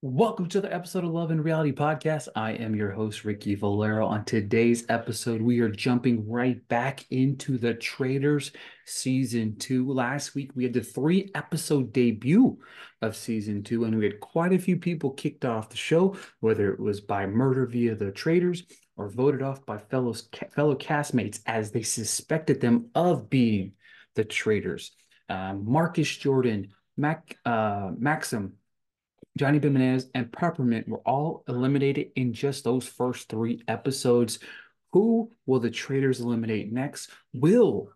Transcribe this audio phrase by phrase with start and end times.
[0.00, 2.28] Welcome to the episode of Love in Reality Podcast.
[2.36, 4.06] I am your host, Ricky Valero.
[4.06, 8.52] On today's episode, we are jumping right back into the Traitors
[8.86, 9.92] season two.
[9.92, 12.60] Last week, we had the three episode debut
[13.02, 16.72] of season two, and we had quite a few people kicked off the show, whether
[16.72, 18.62] it was by murder via the Traitors
[18.96, 20.14] or voted off by fellow,
[20.54, 23.72] fellow castmates as they suspected them of being
[24.14, 24.92] the Traitors.
[25.28, 28.52] Uh, Marcus Jordan, Mac, uh, Maxim,
[29.38, 34.40] Johnny Bananas, and Peppermint were all eliminated in just those first three episodes.
[34.92, 37.10] Who will the traitors eliminate next?
[37.32, 37.92] Will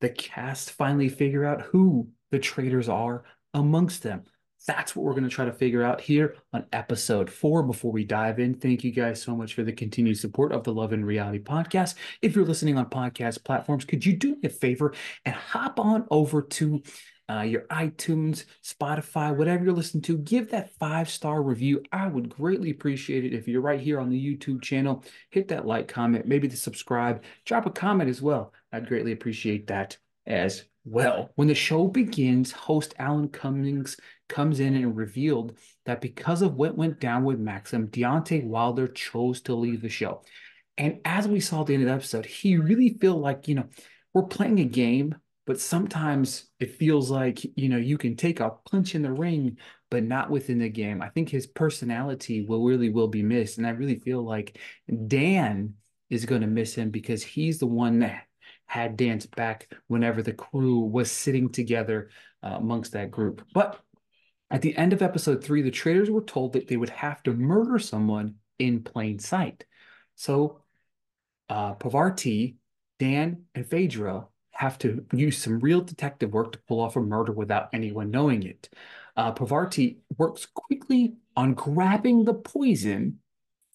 [0.00, 4.24] the cast finally figure out who the traitors are amongst them?
[4.66, 7.62] That's what we're going to try to figure out here on episode four.
[7.62, 10.72] Before we dive in, thank you guys so much for the continued support of the
[10.72, 11.94] Love in Reality podcast.
[12.22, 16.06] If you're listening on podcast platforms, could you do me a favor and hop on
[16.10, 16.82] over to
[17.30, 21.82] uh, your iTunes, Spotify, whatever you're listening to, give that five star review.
[21.92, 25.04] I would greatly appreciate it if you're right here on the YouTube channel.
[25.30, 28.52] Hit that like, comment, maybe the subscribe, drop a comment as well.
[28.72, 31.30] I'd greatly appreciate that as well.
[31.34, 33.96] When the show begins, host Alan Cummings
[34.28, 39.40] comes in and revealed that because of what went down with Maxim, Deontay Wilder chose
[39.42, 40.22] to leave the show.
[40.76, 43.54] And as we saw at the end of the episode, he really feel like, you
[43.54, 43.68] know,
[44.12, 45.14] we're playing a game
[45.46, 49.58] but sometimes it feels like you know you can take a punch in the ring
[49.90, 53.66] but not within the game i think his personality will really will be missed and
[53.66, 54.58] i really feel like
[55.06, 55.74] dan
[56.10, 58.24] is going to miss him because he's the one that
[58.74, 62.10] had dan's back whenever the crew was sitting together
[62.42, 63.80] uh, amongst that group but
[64.50, 67.32] at the end of episode three the traitors were told that they would have to
[67.32, 69.64] murder someone in plain sight
[70.14, 70.60] so
[71.48, 72.56] uh, Parvati,
[72.98, 77.32] Dan, and Phaedra have to use some real detective work to pull off a murder
[77.32, 78.68] without anyone knowing it.
[79.16, 83.18] Uh, Parvati works quickly on grabbing the poison,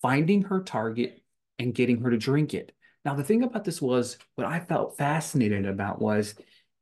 [0.01, 1.21] finding her target,
[1.57, 2.71] and getting her to drink it.
[3.09, 6.35] Now, the thing about this was what I felt fascinated about was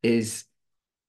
[0.03, 0.43] is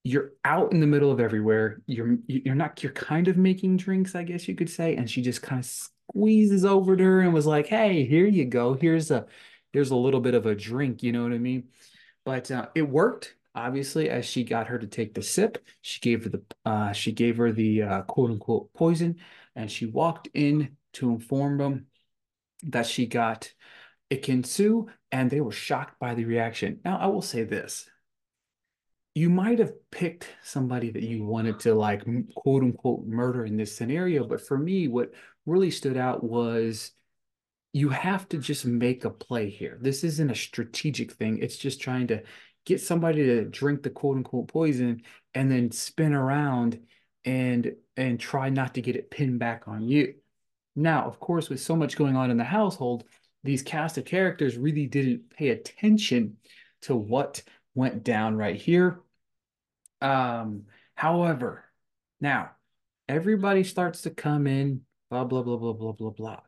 [0.05, 1.83] you're out in the middle of everywhere.
[1.87, 4.95] You're you're not you're kind of making drinks, I guess you could say.
[4.95, 8.45] And she just kind of squeezes over to her and was like, "Hey, here you
[8.45, 8.75] go.
[8.75, 9.27] Here's a
[9.73, 11.65] here's a little bit of a drink." You know what I mean?
[12.25, 16.23] But uh, it worked obviously as she got her to take the sip she gave
[16.23, 19.17] her the uh, she gave her the uh, quote unquote poison
[19.57, 21.87] and she walked in to inform them
[22.63, 23.53] that she got
[24.11, 27.89] Ekin-Su and they were shocked by the reaction now i will say this
[29.15, 32.05] you might have picked somebody that you wanted to like
[32.35, 35.13] quote unquote murder in this scenario but for me what
[35.47, 36.93] really stood out was
[37.73, 39.79] you have to just make a play here.
[39.81, 41.39] This isn't a strategic thing.
[41.39, 42.23] It's just trying to
[42.65, 45.03] get somebody to drink the quote unquote poison
[45.35, 46.81] and then spin around
[47.25, 50.15] and and try not to get it pinned back on you.
[50.77, 53.05] Now, of course, with so much going on in the household,
[53.49, 56.37] these cast of characters really didn't pay attention
[56.83, 57.43] to what
[57.75, 59.01] went down right here.
[60.03, 60.65] Um,
[60.95, 61.65] however,
[62.21, 62.51] now
[63.09, 66.41] everybody starts to come in, blah, blah, blah, blah, blah, blah, blah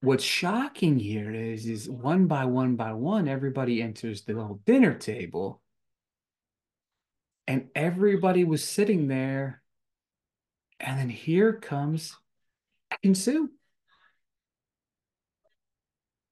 [0.00, 4.94] what's shocking here is is one by one by one everybody enters the little dinner
[4.94, 5.62] table
[7.46, 9.62] and everybody was sitting there
[10.80, 12.16] and then here comes
[13.14, 13.50] Sue.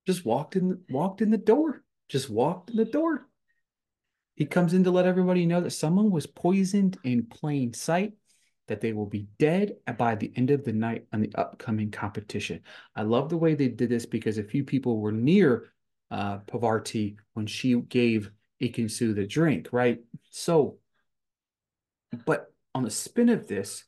[0.07, 3.27] Just walked in walked in the door just walked in the door
[4.35, 8.15] he comes in to let everybody know that someone was poisoned in plain sight
[8.69, 12.63] that they will be dead by the end of the night on the upcoming competition.
[12.95, 15.73] I love the way they did this because a few people were near
[16.11, 18.31] uh, Parvati when she gave
[18.63, 19.99] Ekin-Su the drink, right?
[20.31, 20.79] So,
[22.25, 23.85] but on the spin of this,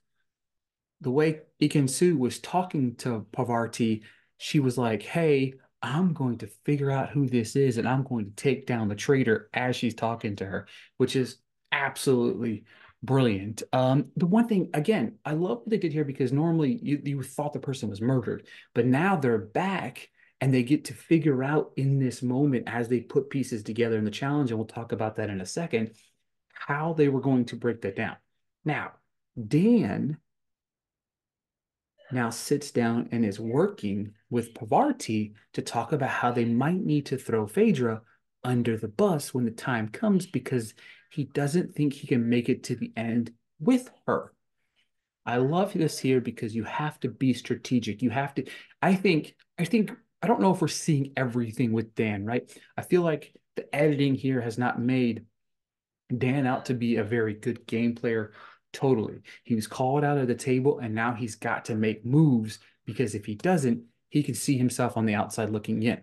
[1.00, 4.02] the way Ekin-Su was talking to Parvati,
[4.36, 8.26] she was like, hey, I'm going to figure out who this is and I'm going
[8.26, 10.66] to take down the traitor as she's talking to her,
[10.96, 11.38] which is
[11.72, 12.64] absolutely
[13.02, 13.62] brilliant.
[13.72, 17.22] Um, the one thing, again, I love what they did here because normally you, you
[17.22, 20.08] thought the person was murdered, but now they're back
[20.40, 24.04] and they get to figure out in this moment as they put pieces together in
[24.04, 25.92] the challenge, and we'll talk about that in a second,
[26.52, 28.16] how they were going to break that down.
[28.64, 28.92] Now,
[29.48, 30.18] Dan
[32.12, 37.06] now sits down and is working with Parvati to talk about how they might need
[37.06, 38.02] to throw Phaedra
[38.44, 40.74] under the bus when the time comes because
[41.10, 44.32] he doesn't think he can make it to the end with her.
[45.24, 48.02] I love this here because you have to be strategic.
[48.02, 48.44] You have to,
[48.80, 52.50] I think, I think, I don't know if we're seeing everything with Dan, right?
[52.76, 55.26] I feel like the editing here has not made
[56.16, 58.32] Dan out to be a very good game player
[58.72, 59.20] Totally.
[59.44, 63.14] He was called out of the table and now he's got to make moves because
[63.14, 66.00] if he doesn't, he can see himself on the outside looking in,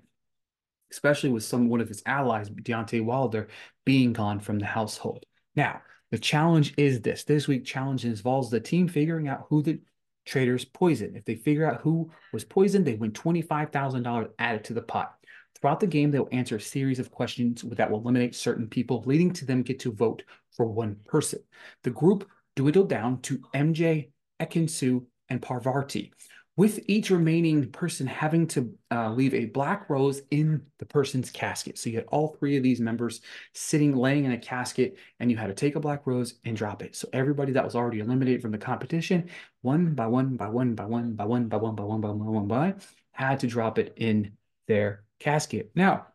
[0.92, 3.48] especially with some one of his allies, Deontay Wilder,
[3.86, 5.26] being gone from the household.
[5.56, 5.82] Now,
[6.12, 7.24] the challenge is this.
[7.24, 9.80] This week challenge involves the team figuring out who the
[10.26, 11.16] traitors poison.
[11.16, 15.16] If they figure out who was poisoned, they win $25,000 added to the pot.
[15.60, 19.34] Throughout the game, they'll answer a series of questions that will eliminate certain people, leading
[19.34, 20.24] to them get to vote
[20.56, 21.40] for one person.
[21.84, 22.28] The group
[22.60, 24.10] dwindled down to MJ,
[24.42, 26.12] Ekin-Su, and Parvati,
[26.58, 31.78] with each remaining person having to uh, leave a black rose in the person's casket.
[31.78, 33.22] So you had all three of these members
[33.54, 36.84] sitting, laying in a casket, and you had to take a black rose and drop
[36.84, 36.98] it.
[36.98, 39.30] So everybody that was already eliminated from the competition,
[39.62, 42.20] one by one, by one, by one, by one, by one, by one, by one,
[42.20, 42.74] by one, by,
[43.14, 44.34] had to drop it in
[44.68, 45.72] their casket.
[45.76, 46.08] Now,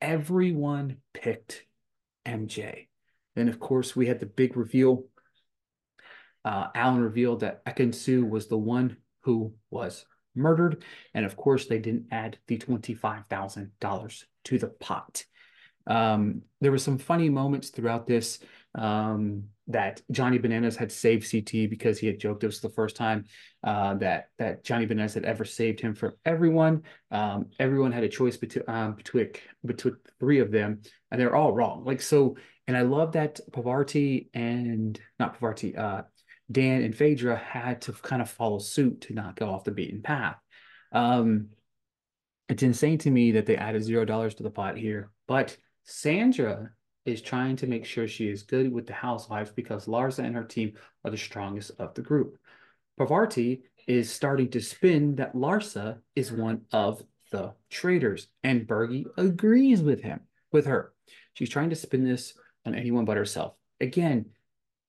[0.00, 1.64] everyone picked
[2.26, 2.88] MJ.
[3.36, 5.04] Then, of course, we had the big reveal.
[6.46, 10.06] Uh, Alan revealed that Ekin-Su was the one who was
[10.36, 10.84] murdered.
[11.12, 15.24] And of course, they didn't add the $25,000 to the pot.
[15.88, 18.38] Um, there were some funny moments throughout this
[18.76, 22.94] um, that Johnny Bananas had saved CT because he had joked it was the first
[22.94, 23.24] time
[23.64, 26.82] uh, that that Johnny Bananas had ever saved him from everyone.
[27.10, 29.30] Um, everyone had a choice between um, between
[29.64, 31.84] between three of them, and they're all wrong.
[31.84, 36.02] Like so, and I love that Parvati and not Parvati, uh,
[36.50, 40.02] Dan and Phaedra had to kind of follow suit to not go off the beaten
[40.02, 40.36] path.
[40.92, 41.48] Um,
[42.48, 46.70] it's insane to me that they added zero dollars to the pot here, but Sandra
[47.04, 50.44] is trying to make sure she is good with the housewives because Larsa and her
[50.44, 52.36] team are the strongest of the group.
[52.98, 59.82] Parvati is starting to spin that Larsa is one of the traitors, and Bergie agrees
[59.82, 60.20] with him,
[60.52, 60.92] with her.
[61.34, 62.34] She's trying to spin this
[62.64, 63.54] on anyone but herself.
[63.80, 64.26] Again,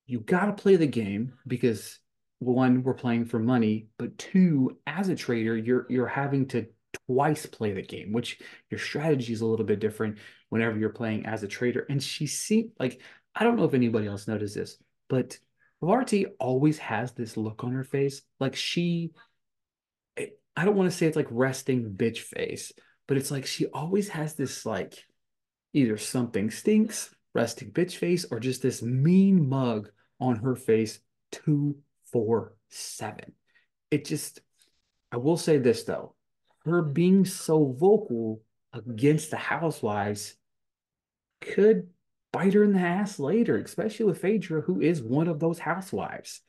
[0.07, 2.00] you got to play the game because
[2.39, 6.68] one, we're playing for money, but two, as a traitor, you're you're having to
[7.07, 8.39] twice play the game, which
[8.69, 10.18] your strategy is a little bit different
[10.50, 11.86] whenever you're playing as a traitor.
[11.89, 13.01] And she seemed like,
[13.36, 14.77] I don't know if anybody else noticed this,
[15.09, 15.38] but
[15.81, 18.21] Varti always has this look on her face.
[18.39, 19.12] Like she,
[20.15, 22.71] eh, I don't want to say it's like resting bitch face,
[23.07, 25.06] but it's like she always has this like
[25.74, 29.89] either something stinks, resting bitch face, or just this mean mug
[30.19, 31.00] on her face
[31.31, 31.78] two,
[32.12, 33.34] four, seven.
[33.92, 34.42] It just,
[35.12, 36.16] I will say this though,
[36.66, 38.42] her being so vocal
[38.74, 40.36] against the housewives
[41.42, 41.88] could
[42.34, 46.42] bite her in the ass later, especially with Phaedra, who is one of those housewives.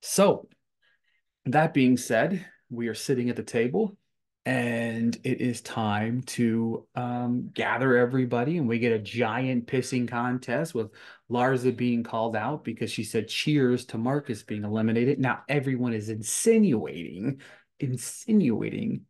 [0.00, 0.48] So,
[1.46, 3.96] that being said, we are sitting at the table
[4.46, 10.74] and it is time to um, gather everybody and we get a giant pissing contest
[10.74, 10.90] with
[11.30, 16.10] larsa being called out because she said cheers to marcus being eliminated now everyone is
[16.10, 17.40] insinuating
[17.80, 19.00] insinuating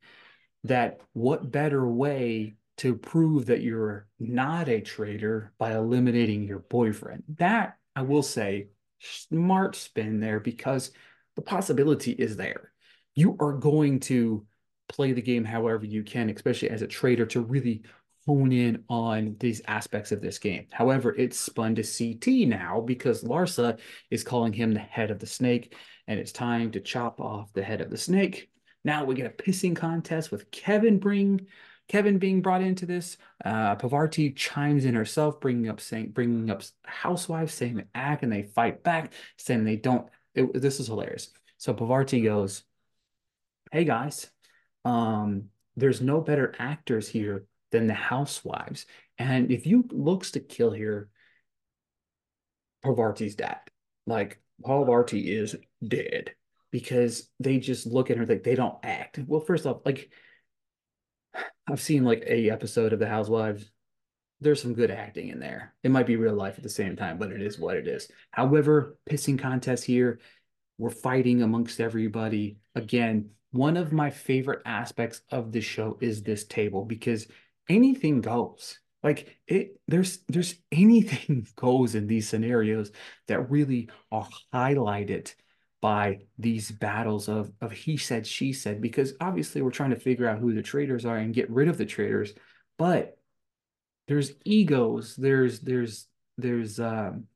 [0.64, 7.22] that what better way to prove that you're not a traitor by eliminating your boyfriend.
[7.37, 10.90] That I will say, smart spin there because
[11.37, 12.72] the possibility is there.
[13.14, 14.46] You are going to
[14.88, 17.82] play the game however you can, especially as a traitor, to really
[18.26, 20.66] hone in on these aspects of this game.
[20.72, 23.78] However, it's spun to CT now because Larsa
[24.10, 25.76] is calling him the head of the snake,
[26.06, 28.50] and it's time to chop off the head of the snake.
[28.85, 31.47] Now we get a pissing contest with Kevin bring
[31.88, 33.18] Kevin being brought into this.
[33.44, 38.42] Uh, Parvati chimes in herself, bringing up saying bringing up housewives saying act and they
[38.42, 40.09] fight back, saying they don't.
[40.35, 41.30] It, this is hilarious.
[41.59, 42.64] So Parvati goes,
[43.70, 44.30] "Hey guys,
[44.85, 45.45] um,
[45.76, 48.87] there's no better actors here than the housewives,
[49.19, 51.09] and if you looks to kill here,
[52.83, 53.59] Parvati's dead.
[54.07, 56.35] Like Parvati is dead."
[56.75, 59.21] because they just look at her like they don't act.
[59.29, 60.11] Well, first off, like
[61.69, 63.71] I've seen like a episode of The Housewives.
[64.41, 65.73] There's some good acting in there.
[65.85, 68.11] It might be real life at the same time, but it is what it is.
[68.33, 70.19] However, pissing contest here,
[70.78, 72.59] we're fighting amongst everybody.
[72.75, 77.26] Again, one of my favorite aspects of this show is this table because
[77.69, 78.78] anything goes.
[79.02, 82.90] Like it, there's there's anything goes in these scenarios
[83.28, 85.33] that really are highlighted
[85.81, 90.26] by these battles of of he said she said because obviously we're trying to figure
[90.26, 92.33] out who the traitors are and get rid of the traitors
[92.78, 93.19] but
[94.09, 96.07] there's egos there's there's
[96.38, 97.26] there's um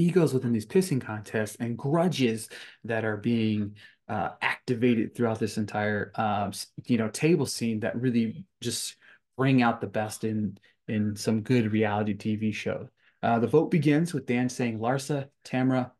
[0.00, 2.48] egos within these pissing contests and grudges
[2.84, 3.76] that are being
[4.08, 6.52] uh, activated throughout this entire um,
[6.86, 8.96] you know table scene that really just
[9.36, 12.88] bring out the best in in some good reality TV show.
[13.22, 15.92] Uh, the vote begins with Dan saying Larsa, Tamra,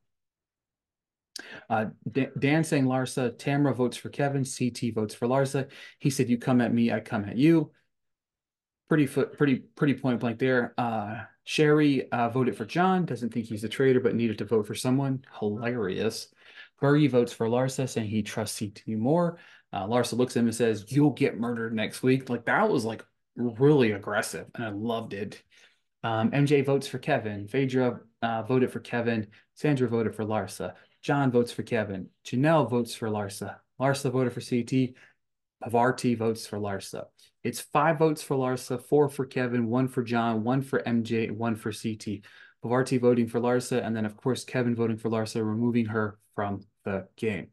[1.68, 1.86] Uh,
[2.38, 5.70] Dan saying Larsa, Tamra votes for Kevin, CT votes for Larsa.
[5.98, 7.72] He said, "You come at me, I come at you."
[8.88, 10.74] Pretty foot, pretty pretty point blank there.
[11.46, 13.04] Sheree uh, voted for John.
[13.04, 15.24] Doesn't think he's a traitor, but needed to vote for someone.
[15.38, 16.32] Hilarious.
[16.80, 19.38] Bergie votes for Larsa, saying he trusts CT more.
[19.72, 22.84] Uh, Larsa looks at him and says, "You'll get murdered next week." Like that was
[22.84, 23.04] like
[23.36, 25.42] really aggressive, and I loved it.
[26.02, 27.46] Um, MJ votes for Kevin.
[27.46, 29.26] Phaedra uh, voted for Kevin.
[29.54, 30.74] Sandra voted for Larsa.
[31.02, 32.08] John votes for Kevin.
[32.24, 33.56] Janelle votes for Larsa.
[33.80, 34.94] Larsa voted for CT.
[35.62, 37.06] Parvati votes for Larsa.
[37.42, 41.56] It's five votes for Larsa, four for Kevin, one for John, one for MJ, one
[41.56, 42.24] for CT.
[42.62, 46.60] Parvati voting for Larsa, and then of course Kevin voting for Larsa, removing her from
[46.84, 47.48] the game.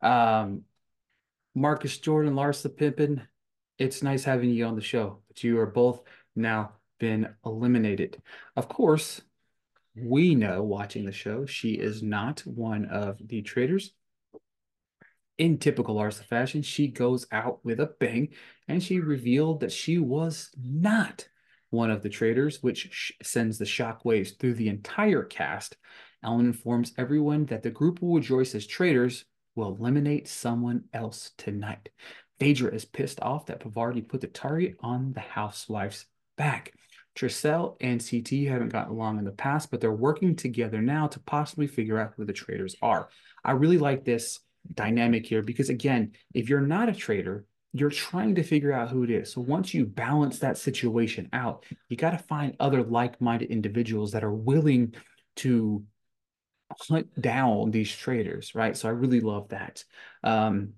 [0.00, 0.62] Um,
[1.54, 3.26] Marcus Jordan, Larsa Pippen,
[3.78, 6.02] it's nice having you on the show, but you are both
[6.36, 8.20] now been eliminated.
[8.56, 9.20] Of course,
[9.96, 13.92] we know watching the show, she is not one of the traitors.
[15.36, 18.28] In typical Larsa fashion, she goes out with a bang
[18.68, 21.28] and she revealed that she was not
[21.70, 25.76] one of the traitors, which sends the shockwaves through the entire cast.
[26.22, 29.24] Alan informs everyone that the group will rejoice as traitors
[29.56, 31.88] will eliminate someone else tonight.
[32.38, 36.72] Phaedra is pissed off that Parvati put the target on the housewife's back.
[37.16, 41.20] Trishelle and CT haven't gotten along in the past, but they're working together now to
[41.20, 43.08] possibly figure out who the traitors are.
[43.44, 44.40] I really like this
[44.72, 49.02] dynamic here because, again, if you're not a traitor, you're trying to figure out who
[49.02, 49.32] it is.
[49.32, 54.12] So once you balance that situation out, you got to find other like minded individuals
[54.12, 54.94] that are willing
[55.36, 55.84] to
[56.88, 58.76] hunt down these traitors, right?
[58.76, 59.84] So I really love that.
[60.22, 60.74] Um,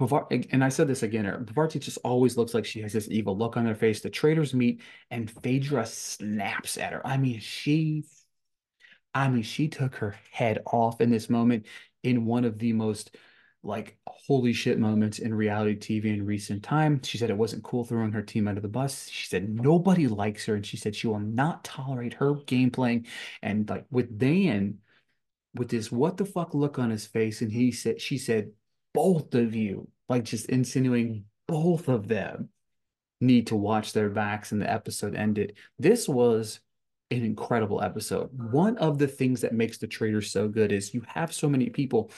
[0.00, 3.56] and I said this again, Parvati just always looks like she has this evil look
[3.56, 4.00] on her face.
[4.00, 7.06] The traitors meet and Phaedra snaps at her.
[7.06, 8.04] I mean, she,
[9.14, 11.66] I mean, she took her head off in this moment
[12.02, 13.16] in one of the most
[13.64, 17.00] like holy shit moments in reality TV in recent time.
[17.02, 19.08] She said it wasn't cool throwing her team under the bus.
[19.08, 23.06] She said nobody likes her and she said she will not tolerate her game playing.
[23.42, 24.78] And like with Dan,
[25.54, 28.52] with this what the fuck look on his face, and he said, she said,
[28.94, 32.48] both of you, like just insinuating both of them
[33.20, 35.56] need to watch their backs and the episode ended.
[35.78, 36.60] This was
[37.18, 38.30] an incredible episode.
[38.32, 41.70] One of the things that makes the traitors so good is you have so many
[41.70, 42.10] people,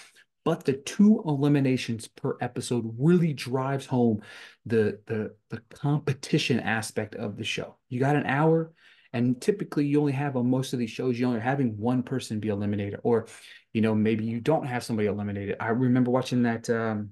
[0.45, 4.23] but the two eliminations per episode really drives home
[4.67, 7.77] the the the competition aspect of the show.
[7.89, 8.73] You got an hour,
[9.13, 12.41] and typically you only have on most of these shows, you only having one person
[12.41, 13.27] be eliminated, or
[13.73, 15.57] you know, maybe you don't have somebody eliminated.
[15.61, 17.11] I remember watching that um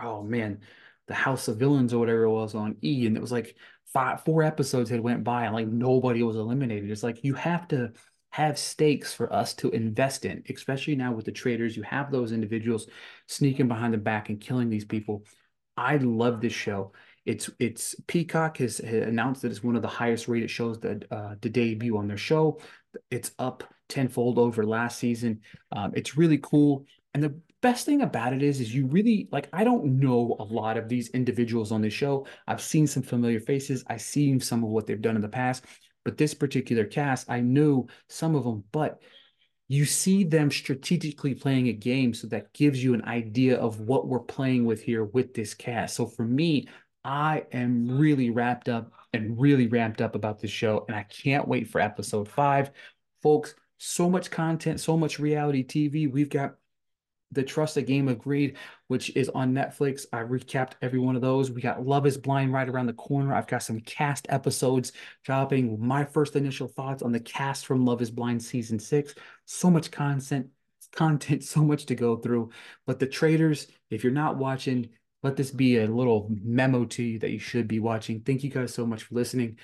[0.00, 0.60] oh man,
[1.08, 3.56] the House of Villains or whatever it was on E, and it was like
[3.92, 6.90] five, four episodes had went by and like nobody was eliminated.
[6.90, 7.92] It's like you have to
[8.30, 11.76] have stakes for us to invest in, especially now with the traitors.
[11.76, 12.86] You have those individuals
[13.26, 15.24] sneaking behind the back and killing these people.
[15.76, 16.92] I love this show.
[17.24, 21.04] It's it's Peacock has, has announced that it's one of the highest rated shows that
[21.10, 22.58] uh, to debut on their show.
[23.10, 25.40] It's up tenfold over last season.
[25.70, 26.86] Um, it's really cool.
[27.14, 30.44] And the best thing about it is is you really like i don't know a
[30.44, 32.26] lot of these individuals on this show.
[32.46, 33.84] I've seen some familiar faces.
[33.86, 35.64] I've seen some of what they've done in the past.
[36.04, 39.00] But this particular cast i know some of them but
[39.68, 44.06] you see them strategically playing a game so that gives you an idea of what
[44.06, 45.94] we're playing with here with this cast.
[45.94, 46.66] So for me
[47.04, 51.46] i am really wrapped up and really ramped up about this show and i can't
[51.46, 52.72] wait for episode five.
[53.22, 56.54] Folks so much content so much reality tv we've got
[57.32, 58.56] the Trust a Game of Greed,
[58.88, 60.06] which is on Netflix.
[60.12, 61.50] I recapped every one of those.
[61.50, 63.34] We got Love is Blind right around the corner.
[63.34, 64.92] I've got some cast episodes
[65.24, 65.84] dropping.
[65.84, 69.14] My first initial thoughts on the cast from Love is Blind season six.
[69.46, 70.48] So much content,
[70.92, 72.50] content, so much to go through.
[72.86, 74.90] But the traitors, if you're not watching,
[75.22, 78.20] let this be a little memo to you that you should be watching.
[78.20, 79.58] Thank you guys so much for listening,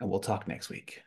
[0.00, 1.04] and we'll talk next week.